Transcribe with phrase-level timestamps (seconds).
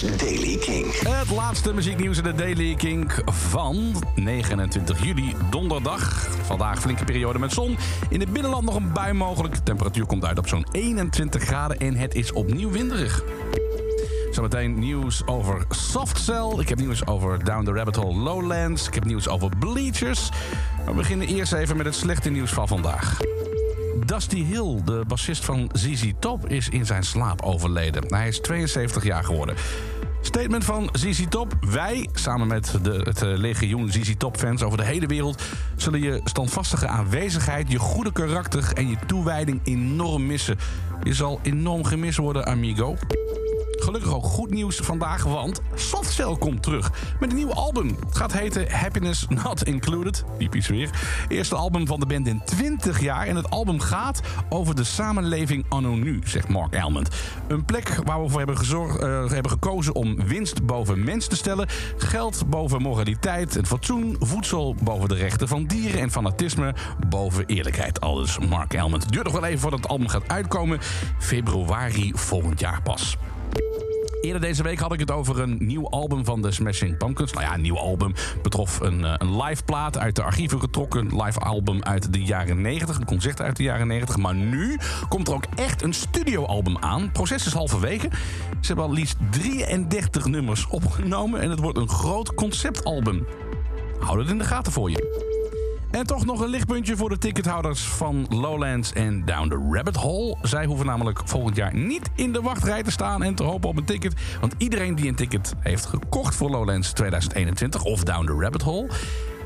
[0.00, 0.98] Daily King.
[1.08, 6.28] Het laatste muzieknieuws in de Daily Kink van 29 juli, donderdag.
[6.42, 7.76] Vandaag flinke periode met zon.
[8.08, 9.54] In het binnenland nog een bui mogelijk.
[9.54, 13.24] De temperatuur komt uit op zo'n 21 graden en het is opnieuw winderig.
[14.30, 16.54] Zometeen nieuws over Softcell.
[16.58, 18.86] Ik heb nieuws over Down the Rabbit Hole Lowlands.
[18.86, 20.30] Ik heb nieuws over Bleachers.
[20.86, 23.20] We beginnen eerst even met het slechte nieuws van vandaag.
[24.06, 28.04] Dusty Hill, de bassist van ZZ Top, is in zijn slaap overleden.
[28.08, 29.54] Hij is 72 jaar geworden.
[30.20, 31.54] Statement van ZZ Top.
[31.60, 35.42] Wij, samen met de, het eh, legioen ZZ Top fans over de hele wereld...
[35.76, 40.58] zullen je standvastige aanwezigheid, je goede karakter en je toewijding enorm missen.
[41.02, 42.96] Je zal enorm gemist worden, amigo.
[43.82, 47.96] Gelukkig ook goed nieuws vandaag, want Softcell komt terug met een nieuw album.
[48.06, 50.24] Het gaat heten Happiness Not Included.
[50.38, 50.90] Typisch weer.
[51.28, 53.26] Eerste album van de band in 20 jaar.
[53.26, 57.08] En het album gaat over de samenleving anno nu, zegt Mark Almond.
[57.48, 61.36] Een plek waar we voor hebben, gezorgd, eh, hebben gekozen om winst boven mens te
[61.36, 61.68] stellen.
[61.96, 64.16] Geld boven moraliteit en fatsoen.
[64.18, 66.00] Voedsel boven de rechten van dieren.
[66.00, 66.74] En fanatisme
[67.08, 68.00] boven eerlijkheid.
[68.00, 69.02] Alles Mark Almond.
[69.02, 70.78] Het duurt nog wel even voordat het album gaat uitkomen.
[71.18, 73.16] Februari volgend jaar pas.
[74.22, 77.32] Eerder deze week had ik het over een nieuw album van de Smashing Pumpkins.
[77.32, 81.22] Nou ja, een nieuw album betrof een, eh, een live plaat uit de archieven getrokken.
[81.22, 84.16] Live album uit de jaren 90, een concert uit de jaren 90.
[84.16, 84.78] Maar nu
[85.08, 87.12] komt er ook echt een studioalbum aan.
[87.12, 88.08] Proces is halverwege.
[88.60, 93.26] Ze hebben al liefst 33 nummers opgenomen en het wordt een groot conceptalbum.
[93.98, 95.41] Houd het in de gaten voor je.
[95.92, 100.36] En toch nog een lichtpuntje voor de tickethouders van Lowlands en Down the Rabbit Hole.
[100.42, 103.76] Zij hoeven namelijk volgend jaar niet in de wachtrij te staan en te hopen op
[103.76, 104.14] een ticket.
[104.40, 108.88] Want iedereen die een ticket heeft gekocht voor Lowlands 2021 of Down the Rabbit Hole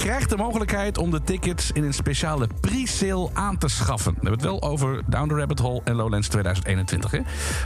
[0.00, 4.12] krijgt de mogelijkheid om de tickets in een speciale pre-sale aan te schaffen.
[4.12, 7.10] We hebben het wel over Down the Rabbit Hole en Lowlands 2021.
[7.10, 7.18] Hè?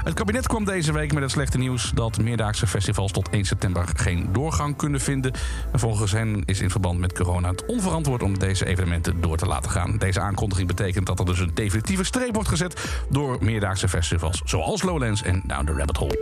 [0.04, 3.88] Het kabinet kwam deze week met het slechte nieuws dat meerdaagse festivals tot 1 september
[3.96, 5.32] geen doorgang kunnen vinden.
[5.72, 9.46] En volgens hen is in verband met corona het onverantwoord om deze evenementen door te
[9.46, 9.98] laten gaan.
[9.98, 14.82] Deze aankondiging betekent dat er dus een definitieve streep wordt gezet door meerdaagse festivals zoals
[14.82, 16.18] Lowlands en Down the Rabbit Hole.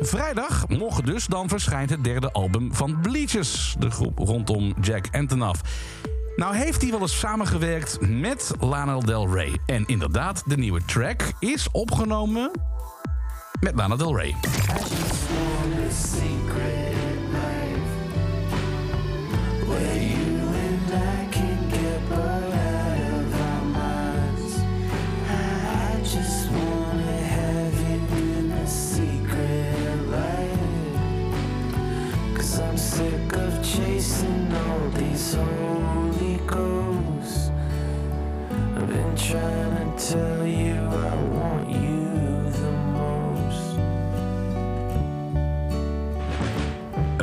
[0.00, 5.43] Vrijdag, morgen dus, dan verschijnt het derde album van Bleachers, de groep rondom Jack Antonoff.
[6.36, 9.58] Nou heeft hij wel eens samengewerkt met Lana Del Rey.
[9.66, 12.50] En inderdaad, de nieuwe track is opgenomen
[13.60, 14.34] met Lana Del Rey.
[33.74, 34.43] Chasing
[34.90, 37.50] these holy ghosts.
[38.76, 40.73] I've been trying to tell you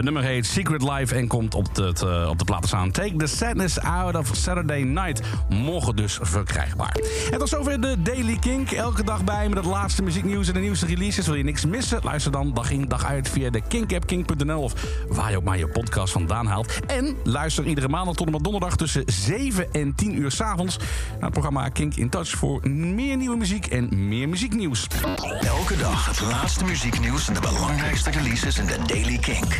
[0.01, 2.91] Het nummer heet Secret Life en komt op de, het, op de platen staan.
[2.91, 5.21] Take the Sadness Out of Saturday Night.
[5.49, 6.95] Morgen dus verkrijgbaar.
[7.31, 8.71] En tot zover de Daily Kink.
[8.71, 11.25] Elke dag bij met het laatste muzieknieuws en de nieuwste releases.
[11.25, 11.99] Wil je niks missen?
[12.03, 14.11] Luister dan dag in dag uit via de Kink-app,
[14.55, 14.73] of
[15.09, 16.79] waar je ook maar je podcast vandaan haalt.
[16.87, 20.77] En luister iedere maandag tot en met donderdag tussen 7 en 10 uur s'avonds...
[20.77, 24.87] naar het programma Kink in Touch voor meer nieuwe muziek en meer muzieknieuws.
[25.41, 29.59] Elke dag het laatste muzieknieuws en de belangrijkste releases in de Daily Kink.